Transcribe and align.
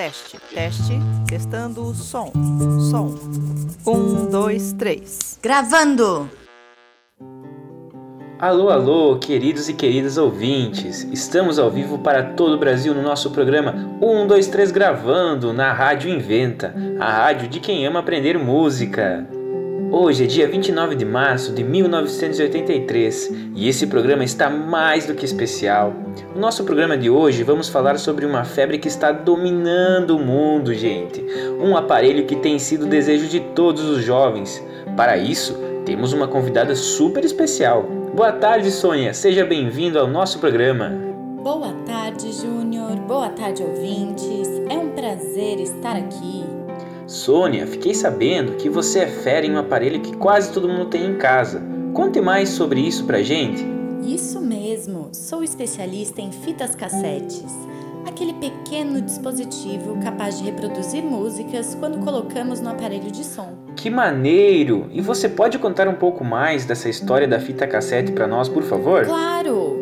Teste, 0.00 0.38
teste, 0.54 0.98
testando 1.28 1.82
o 1.82 1.94
som. 1.94 2.32
Som. 2.90 3.18
Um, 3.86 4.30
dois, 4.30 4.72
três. 4.72 5.38
Gravando! 5.42 6.26
Alô, 8.38 8.70
alô, 8.70 9.18
queridos 9.18 9.68
e 9.68 9.74
queridas 9.74 10.16
ouvintes! 10.16 11.02
Estamos 11.12 11.58
ao 11.58 11.70
vivo 11.70 11.98
para 11.98 12.22
todo 12.22 12.54
o 12.54 12.58
Brasil 12.58 12.94
no 12.94 13.02
nosso 13.02 13.30
programa 13.30 13.72
123 14.00 14.70
Gravando 14.70 15.52
na 15.52 15.70
Rádio 15.70 16.08
Inventa, 16.08 16.74
a 16.98 17.12
rádio 17.24 17.46
de 17.48 17.60
quem 17.60 17.86
ama 17.86 18.00
aprender 18.00 18.38
música. 18.38 19.28
Hoje 19.92 20.22
é 20.22 20.26
dia 20.28 20.46
29 20.46 20.94
de 20.94 21.04
março 21.04 21.52
de 21.52 21.64
1983 21.64 23.32
e 23.56 23.68
esse 23.68 23.88
programa 23.88 24.22
está 24.22 24.48
mais 24.48 25.04
do 25.04 25.16
que 25.16 25.24
especial. 25.24 25.92
No 26.32 26.40
nosso 26.40 26.62
programa 26.62 26.96
de 26.96 27.10
hoje 27.10 27.42
vamos 27.42 27.68
falar 27.68 27.98
sobre 27.98 28.24
uma 28.24 28.44
febre 28.44 28.78
que 28.78 28.86
está 28.86 29.10
dominando 29.10 30.16
o 30.16 30.20
mundo, 30.20 30.72
gente. 30.72 31.26
Um 31.60 31.76
aparelho 31.76 32.24
que 32.24 32.36
tem 32.36 32.56
sido 32.56 32.86
o 32.86 32.88
desejo 32.88 33.26
de 33.26 33.40
todos 33.40 33.82
os 33.82 34.04
jovens. 34.04 34.64
Para 34.96 35.16
isso, 35.16 35.58
temos 35.84 36.12
uma 36.12 36.28
convidada 36.28 36.76
super 36.76 37.24
especial. 37.24 37.82
Boa 38.14 38.30
tarde, 38.30 38.70
Sônia. 38.70 39.12
Seja 39.12 39.44
bem-vindo 39.44 39.98
ao 39.98 40.06
nosso 40.06 40.38
programa. 40.38 40.92
Boa 41.42 41.72
tarde, 41.84 42.32
Júnior. 42.32 42.94
Boa 43.08 43.30
tarde, 43.30 43.64
ouvintes. 43.64 44.46
É 44.68 44.74
um 44.74 44.90
prazer 44.90 45.58
estar 45.58 45.96
aqui. 45.96 46.59
Sônia, 47.10 47.66
fiquei 47.66 47.92
sabendo 47.92 48.52
que 48.52 48.68
você 48.68 49.00
é 49.00 49.06
fera 49.08 49.44
em 49.44 49.50
um 49.50 49.58
aparelho 49.58 50.00
que 50.00 50.16
quase 50.16 50.52
todo 50.52 50.68
mundo 50.68 50.84
tem 50.84 51.06
em 51.06 51.16
casa. 51.16 51.60
Conte 51.92 52.20
mais 52.20 52.50
sobre 52.50 52.80
isso 52.80 53.04
pra 53.04 53.20
gente. 53.20 53.66
Isso 54.06 54.40
mesmo, 54.40 55.08
sou 55.10 55.42
especialista 55.42 56.20
em 56.20 56.30
fitas 56.30 56.76
cassetes. 56.76 57.52
Aquele 58.06 58.34
pequeno 58.34 59.02
dispositivo 59.02 60.00
capaz 60.00 60.38
de 60.38 60.44
reproduzir 60.44 61.02
músicas 61.02 61.76
quando 61.80 61.98
colocamos 61.98 62.60
no 62.60 62.70
aparelho 62.70 63.10
de 63.10 63.24
som. 63.24 63.58
Que 63.74 63.90
maneiro! 63.90 64.88
E 64.92 65.00
você 65.00 65.28
pode 65.28 65.58
contar 65.58 65.88
um 65.88 65.96
pouco 65.96 66.24
mais 66.24 66.64
dessa 66.64 66.88
história 66.88 67.26
da 67.26 67.40
fita 67.40 67.66
cassete 67.66 68.12
para 68.12 68.28
nós, 68.28 68.48
por 68.48 68.62
favor? 68.62 69.04
Claro! 69.04 69.79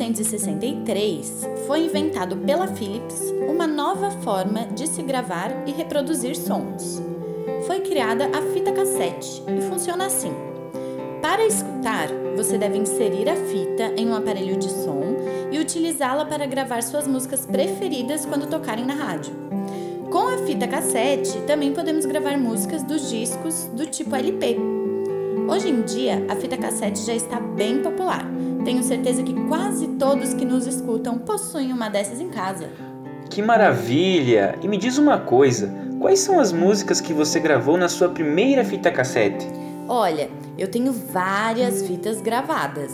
Bom, 0.00 0.06
em 0.06 0.12
1963 0.12 1.46
foi 1.66 1.84
inventado 1.84 2.34
pela 2.38 2.66
Philips 2.68 3.20
uma 3.46 3.66
nova 3.66 4.10
forma 4.10 4.64
de 4.74 4.86
se 4.86 5.02
gravar 5.02 5.50
e 5.66 5.72
reproduzir 5.72 6.34
sons. 6.36 7.02
Foi 7.66 7.80
criada 7.80 8.30
a 8.32 8.40
fita 8.54 8.72
cassete 8.72 9.42
e 9.46 9.60
funciona 9.60 10.06
assim. 10.06 10.32
Para 11.20 11.44
escutar, 11.46 12.08
você 12.34 12.56
deve 12.56 12.78
inserir 12.78 13.28
a 13.28 13.36
fita 13.36 13.92
em 13.94 14.08
um 14.08 14.16
aparelho 14.16 14.56
de 14.56 14.70
som 14.70 15.02
e 15.52 15.58
utilizá-la 15.58 16.24
para 16.24 16.46
gravar 16.46 16.82
suas 16.82 17.06
músicas 17.06 17.44
preferidas 17.44 18.24
quando 18.24 18.48
tocarem 18.48 18.86
na 18.86 18.94
rádio. 18.94 19.34
Com 20.10 20.28
a 20.28 20.38
fita 20.38 20.66
cassete, 20.66 21.38
também 21.46 21.74
podemos 21.74 22.06
gravar 22.06 22.38
músicas 22.38 22.82
dos 22.82 23.10
discos 23.10 23.66
do 23.74 23.84
tipo 23.84 24.16
LP. 24.16 24.56
Hoje 25.46 25.68
em 25.68 25.82
dia, 25.82 26.24
a 26.26 26.36
fita 26.36 26.56
cassete 26.56 27.00
já 27.00 27.14
está 27.14 27.38
bem 27.38 27.82
popular. 27.82 28.24
Tenho 28.64 28.82
certeza 28.82 29.22
que 29.22 29.34
quase 29.48 29.88
todos 29.98 30.34
que 30.34 30.44
nos 30.44 30.66
escutam 30.66 31.18
possuem 31.18 31.72
uma 31.72 31.88
dessas 31.88 32.20
em 32.20 32.28
casa. 32.28 32.68
Que 33.30 33.40
maravilha! 33.40 34.58
E 34.62 34.68
me 34.68 34.76
diz 34.76 34.98
uma 34.98 35.18
coisa: 35.18 35.72
quais 35.98 36.20
são 36.20 36.38
as 36.38 36.52
músicas 36.52 37.00
que 37.00 37.12
você 37.12 37.40
gravou 37.40 37.76
na 37.78 37.88
sua 37.88 38.10
primeira 38.10 38.64
fita 38.64 38.90
cassete? 38.90 39.46
Olha, 39.88 40.28
eu 40.58 40.68
tenho 40.68 40.92
várias 40.92 41.86
fitas 41.86 42.20
gravadas. 42.20 42.92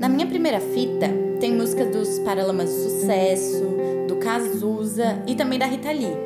Na 0.00 0.08
minha 0.08 0.26
primeira 0.26 0.60
fita, 0.60 1.08
tem 1.40 1.54
músicas 1.54 1.90
dos 1.90 2.18
Paralamas 2.20 2.68
do 2.68 2.90
Sucesso, 2.90 3.64
do 4.08 4.16
Cazuza 4.16 5.22
e 5.26 5.34
também 5.34 5.58
da 5.58 5.66
Rita 5.66 5.92
Lee. 5.92 6.16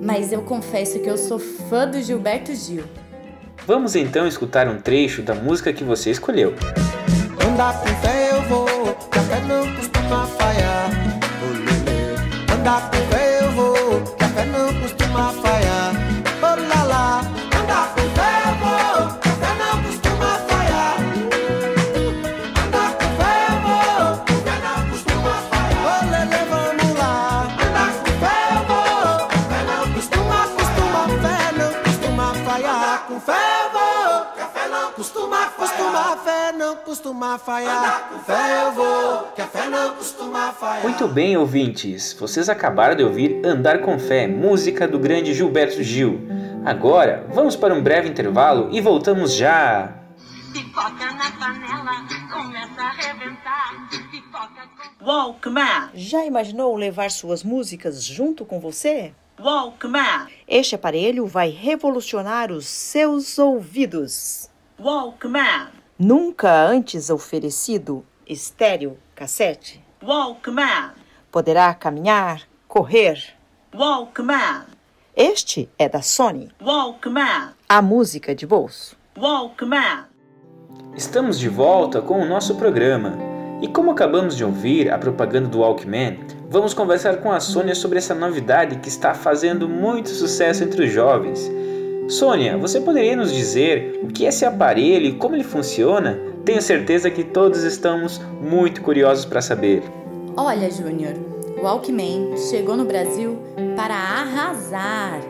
Mas 0.00 0.32
eu 0.32 0.42
confesso 0.42 0.98
que 0.98 1.08
eu 1.08 1.16
sou 1.16 1.38
fã 1.38 1.86
do 1.88 2.00
Gilberto 2.02 2.54
Gil. 2.54 2.84
Vamos 3.66 3.94
então 3.94 4.26
escutar 4.26 4.66
um 4.66 4.78
trecho 4.78 5.22
da 5.22 5.34
música 5.34 5.72
que 5.72 5.84
você 5.84 6.10
escolheu. 6.10 6.54
Andar 7.62 7.78
com 7.78 7.94
fé 8.02 8.30
eu 8.32 8.42
vou, 8.48 8.66
que 9.08 9.18
a 9.18 9.22
fé 9.22 9.40
não 9.46 9.72
costuma 9.76 10.26
falhar. 10.26 10.90
Andar 12.52 12.90
com 12.90 13.01
fé 36.22 36.52
não 36.52 36.76
costuma 36.76 37.38
falhar. 37.38 38.08
Com 38.08 38.18
fé 38.20 38.62
eu 38.66 38.72
vou, 38.72 39.22
que 39.34 39.42
a 39.42 39.46
fé 39.46 39.68
não 39.68 39.94
costuma 39.94 40.52
falhar. 40.52 40.82
Muito 40.82 41.08
bem, 41.08 41.36
ouvintes. 41.36 42.12
Vocês 42.14 42.48
acabaram 42.48 42.94
de 42.94 43.02
ouvir 43.02 43.40
Andar 43.44 43.80
com 43.80 43.98
Fé, 43.98 44.26
música 44.26 44.86
do 44.86 44.98
grande 44.98 45.34
Gilberto 45.34 45.82
Gil. 45.82 46.20
Agora, 46.64 47.26
vamos 47.32 47.56
para 47.56 47.74
um 47.74 47.82
breve 47.82 48.08
intervalo 48.08 48.68
e 48.72 48.80
voltamos 48.80 49.34
já. 49.34 49.92
Pipoca 50.52 51.10
na 51.12 51.30
panela, 51.32 52.06
começa 52.30 52.80
a 52.80 52.86
arrebentar. 52.88 53.88
Pipoca 54.10 54.68
com 54.98 55.04
Walkman, 55.04 55.90
Já 55.94 56.24
imaginou 56.24 56.76
levar 56.76 57.10
suas 57.10 57.42
músicas 57.42 58.04
junto 58.04 58.44
com 58.44 58.60
você? 58.60 59.12
Walkman, 59.40 60.28
Este 60.46 60.74
aparelho 60.76 61.26
vai 61.26 61.48
revolucionar 61.48 62.52
os 62.52 62.66
seus 62.66 63.38
ouvidos. 63.38 64.48
Walkman, 64.78 65.68
Nunca 66.04 66.66
antes 66.66 67.10
oferecido 67.10 68.04
estéreo 68.28 68.98
cassete. 69.14 69.80
Walkman, 70.02 70.90
Poderá 71.30 71.72
caminhar, 71.74 72.42
correr. 72.66 73.22
Walkman, 73.72 74.64
Este 75.14 75.70
é 75.78 75.88
da 75.88 76.02
Sony, 76.02 76.50
Walkman, 76.60 77.50
a 77.68 77.80
música 77.80 78.34
de 78.34 78.44
bolso. 78.44 78.96
Walkman. 79.16 80.06
Estamos 80.96 81.38
de 81.38 81.48
volta 81.48 82.02
com 82.02 82.20
o 82.20 82.26
nosso 82.26 82.56
programa. 82.56 83.16
E 83.62 83.68
como 83.68 83.92
acabamos 83.92 84.36
de 84.36 84.44
ouvir 84.44 84.90
a 84.90 84.98
propaganda 84.98 85.48
do 85.50 85.60
Walkman, 85.60 86.18
vamos 86.50 86.74
conversar 86.74 87.18
com 87.18 87.30
a 87.30 87.38
Sônia 87.38 87.76
sobre 87.76 87.98
essa 87.98 88.12
novidade 88.12 88.80
que 88.80 88.88
está 88.88 89.14
fazendo 89.14 89.68
muito 89.68 90.08
sucesso 90.08 90.64
entre 90.64 90.84
os 90.84 90.90
jovens. 90.92 91.48
Sônia, 92.08 92.58
você 92.58 92.80
poderia 92.80 93.16
nos 93.16 93.32
dizer 93.32 94.00
o 94.02 94.08
que 94.08 94.26
é 94.26 94.28
esse 94.28 94.44
aparelho 94.44 95.06
e 95.06 95.14
como 95.14 95.36
ele 95.36 95.44
funciona? 95.44 96.18
Tenho 96.44 96.60
certeza 96.60 97.10
que 97.10 97.22
todos 97.22 97.62
estamos 97.62 98.20
muito 98.40 98.82
curiosos 98.82 99.24
para 99.24 99.40
saber. 99.40 99.82
Olha, 100.36 100.70
Júnior, 100.70 101.14
o 101.58 101.64
Walkman 101.64 102.36
chegou 102.50 102.76
no 102.76 102.84
Brasil 102.84 103.38
para 103.76 103.94
arrasar. 103.94 105.20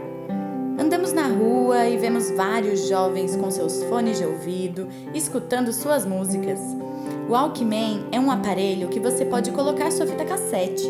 Andamos 0.78 1.12
na 1.12 1.26
rua 1.26 1.86
e 1.86 1.98
vemos 1.98 2.30
vários 2.30 2.88
jovens 2.88 3.36
com 3.36 3.50
seus 3.50 3.82
fones 3.84 4.18
de 4.18 4.24
ouvido, 4.24 4.88
escutando 5.14 5.72
suas 5.72 6.06
músicas. 6.06 6.58
O 7.28 7.32
Walkman 7.32 8.06
é 8.10 8.18
um 8.18 8.30
aparelho 8.30 8.88
que 8.88 8.98
você 8.98 9.24
pode 9.24 9.50
colocar 9.50 9.90
sua 9.90 10.06
fita 10.06 10.24
cassete, 10.24 10.88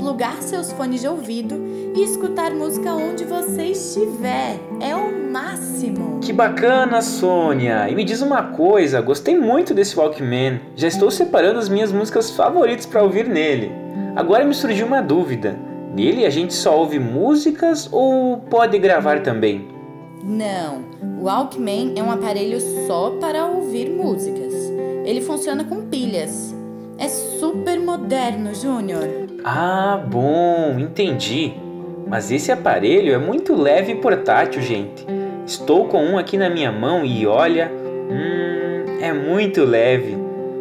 plugar 0.00 0.40
seus 0.40 0.72
fones 0.72 1.02
de 1.02 1.06
ouvido 1.06 1.54
e 1.94 2.02
escutar 2.02 2.52
música 2.52 2.94
onde 2.94 3.22
você 3.24 3.64
estiver. 3.64 4.58
É 4.80 4.96
o 4.96 5.30
máximo! 5.30 6.18
Que 6.22 6.32
bacana, 6.32 7.02
Sônia! 7.02 7.86
E 7.90 7.94
me 7.94 8.02
diz 8.02 8.22
uma 8.22 8.42
coisa, 8.42 9.02
gostei 9.02 9.38
muito 9.38 9.74
desse 9.74 9.94
Walkman. 9.98 10.58
Já 10.74 10.88
estou 10.88 11.10
separando 11.10 11.58
as 11.58 11.68
minhas 11.68 11.92
músicas 11.92 12.30
favoritas 12.30 12.86
para 12.86 13.02
ouvir 13.02 13.28
nele. 13.28 13.70
Agora 14.16 14.42
me 14.44 14.54
surgiu 14.54 14.86
uma 14.86 15.02
dúvida. 15.02 15.54
Nele 15.94 16.24
a 16.24 16.30
gente 16.30 16.54
só 16.54 16.78
ouve 16.78 16.98
músicas 16.98 17.86
ou 17.92 18.38
pode 18.38 18.78
gravar 18.78 19.22
também? 19.22 19.68
Não, 20.24 20.82
o 21.02 21.24
Walkman 21.24 21.92
é 21.96 22.02
um 22.02 22.10
aparelho 22.10 22.58
só 22.86 23.10
para 23.20 23.44
ouvir 23.44 23.90
músicas. 23.90 24.54
Ele 25.04 25.20
funciona 25.20 25.62
com 25.62 25.82
pilhas. 25.82 26.54
É 27.00 27.08
super 27.08 27.80
moderno, 27.80 28.54
Júnior. 28.54 29.08
Ah, 29.42 29.98
bom, 30.06 30.78
entendi. 30.78 31.54
Mas 32.06 32.30
esse 32.30 32.52
aparelho 32.52 33.14
é 33.14 33.16
muito 33.16 33.54
leve 33.54 33.92
e 33.92 33.94
portátil, 33.94 34.60
gente. 34.60 35.06
Estou 35.46 35.86
com 35.88 36.04
um 36.04 36.18
aqui 36.18 36.36
na 36.36 36.50
minha 36.50 36.70
mão 36.70 37.02
e 37.02 37.26
olha, 37.26 37.72
hum, 37.72 38.98
é 39.00 39.14
muito 39.14 39.64
leve. 39.64 40.14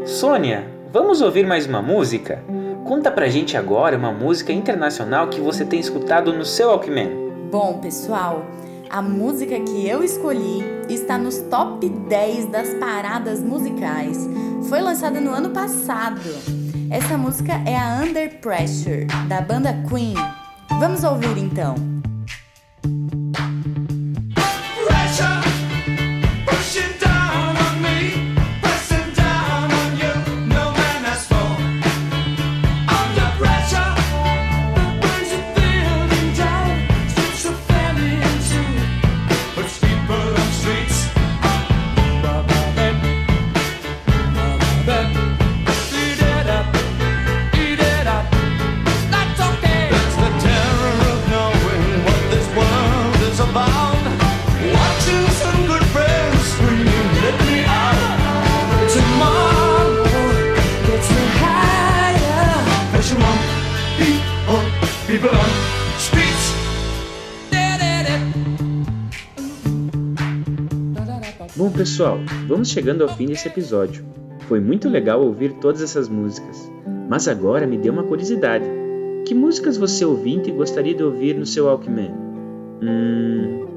Sônia, 0.06 0.64
vamos 0.94 1.22
ouvir 1.22 1.46
mais 1.46 1.68
uma 1.68 1.82
música? 1.82 2.42
Conta 2.86 3.12
pra 3.12 3.28
gente 3.28 3.58
agora 3.58 3.98
uma 3.98 4.14
música 4.14 4.54
internacional 4.54 5.28
que 5.28 5.42
você 5.42 5.66
tem 5.66 5.82
escutado 5.82 6.32
no 6.32 6.46
seu 6.46 6.70
Walkman. 6.70 7.10
Bom, 7.52 7.80
pessoal, 7.82 8.46
a 8.90 9.02
música 9.02 9.60
que 9.60 9.86
eu 9.86 10.02
escolhi 10.02 10.64
está 10.88 11.18
nos 11.18 11.40
top 11.40 11.90
10 11.90 12.46
das 12.46 12.74
paradas 12.76 13.44
musicais. 13.44 14.26
Foi 14.68 14.82
lançada 14.82 15.22
no 15.22 15.32
ano 15.32 15.50
passado. 15.52 16.22
Essa 16.92 17.18
música 17.18 17.54
é 17.66 17.78
a 17.78 18.02
Under 18.04 18.40
Pressure, 18.40 19.06
da 19.28 19.42
banda 19.42 19.74
Queen. 19.88 20.16
Vamos 20.80 21.04
ouvir 21.04 21.38
então. 21.38 21.99
Bom, 71.70 71.78
pessoal, 71.78 72.18
vamos 72.48 72.70
chegando 72.70 73.04
ao 73.04 73.10
fim 73.10 73.28
desse 73.28 73.48
episódio. 73.48 74.04
Foi 74.48 74.60
muito 74.60 74.90
legal 74.90 75.22
ouvir 75.22 75.54
todas 75.62 75.84
essas 75.84 76.10
músicas, 76.10 76.68
mas 77.08 77.28
agora 77.28 77.68
me 77.68 77.78
deu 77.78 77.94
uma 77.94 78.02
curiosidade. 78.02 78.66
Que 79.24 79.36
músicas 79.36 79.78
você 79.78 80.04
ouvinte 80.04 80.52
gostaria 80.52 80.96
de 80.96 81.04
ouvir 81.04 81.36
no 81.36 81.46
seu 81.46 81.66
Walkman? 81.66 82.12
Hum, 82.82 83.68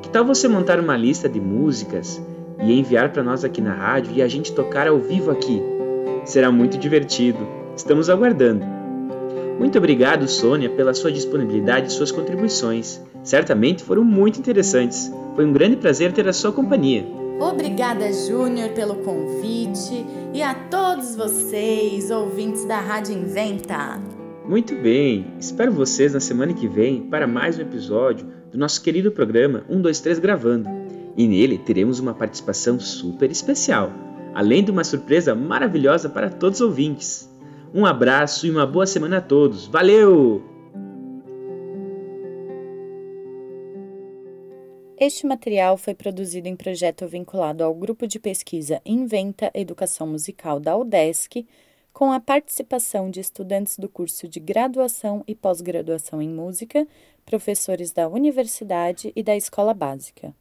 que 0.00 0.08
tal 0.08 0.24
você 0.24 0.48
montar 0.48 0.80
uma 0.80 0.96
lista 0.96 1.28
de 1.28 1.38
músicas 1.38 2.22
e 2.58 2.72
enviar 2.72 3.12
para 3.12 3.22
nós 3.22 3.44
aqui 3.44 3.60
na 3.60 3.74
rádio 3.74 4.14
e 4.14 4.22
a 4.22 4.28
gente 4.28 4.54
tocar 4.54 4.88
ao 4.88 4.98
vivo 4.98 5.30
aqui? 5.30 5.62
Será 6.24 6.50
muito 6.50 6.78
divertido. 6.78 7.46
Estamos 7.76 8.08
aguardando. 8.08 8.64
Muito 9.58 9.76
obrigado, 9.76 10.26
Sônia, 10.26 10.70
pela 10.70 10.94
sua 10.94 11.12
disponibilidade 11.12 11.88
e 11.88 11.92
suas 11.92 12.10
contribuições. 12.10 12.98
Certamente 13.22 13.84
foram 13.84 14.02
muito 14.02 14.38
interessantes. 14.38 15.12
Foi 15.34 15.44
um 15.44 15.52
grande 15.52 15.76
prazer 15.76 16.14
ter 16.14 16.26
a 16.26 16.32
sua 16.32 16.50
companhia. 16.50 17.25
Obrigada, 17.40 18.10
Júnior, 18.12 18.70
pelo 18.70 18.96
convite 18.96 20.06
e 20.32 20.42
a 20.42 20.54
todos 20.54 21.14
vocês, 21.14 22.10
ouvintes 22.10 22.64
da 22.64 22.80
Rádio 22.80 23.14
Inventa. 23.14 24.00
Muito 24.48 24.74
bem, 24.74 25.26
espero 25.38 25.70
vocês 25.70 26.14
na 26.14 26.20
semana 26.20 26.54
que 26.54 26.66
vem 26.66 27.02
para 27.02 27.26
mais 27.26 27.58
um 27.58 27.62
episódio 27.62 28.26
do 28.50 28.56
nosso 28.56 28.80
querido 28.82 29.12
programa 29.12 29.64
123 29.68 30.18
Gravando. 30.18 30.68
E 31.14 31.28
nele 31.28 31.58
teremos 31.58 32.00
uma 32.00 32.14
participação 32.14 32.80
super 32.80 33.30
especial, 33.30 33.92
além 34.34 34.64
de 34.64 34.70
uma 34.70 34.84
surpresa 34.84 35.34
maravilhosa 35.34 36.08
para 36.08 36.30
todos 36.30 36.60
os 36.60 36.66
ouvintes. 36.66 37.30
Um 37.74 37.84
abraço 37.84 38.46
e 38.46 38.50
uma 38.50 38.66
boa 38.66 38.86
semana 38.86 39.18
a 39.18 39.20
todos. 39.20 39.66
Valeu! 39.66 40.55
Este 44.98 45.26
material 45.26 45.76
foi 45.76 45.94
produzido 45.94 46.48
em 46.48 46.56
projeto 46.56 47.06
vinculado 47.06 47.62
ao 47.62 47.74
grupo 47.74 48.06
de 48.06 48.18
pesquisa 48.18 48.80
Inventa 48.82 49.50
Educação 49.52 50.06
Musical 50.06 50.58
da 50.58 50.74
UDESC, 50.74 51.46
com 51.92 52.10
a 52.10 52.18
participação 52.18 53.10
de 53.10 53.20
estudantes 53.20 53.78
do 53.78 53.90
curso 53.90 54.26
de 54.26 54.40
graduação 54.40 55.22
e 55.28 55.34
pós-graduação 55.34 56.22
em 56.22 56.30
música, 56.30 56.88
professores 57.26 57.92
da 57.92 58.08
universidade 58.08 59.12
e 59.14 59.22
da 59.22 59.36
escola 59.36 59.74
básica. 59.74 60.34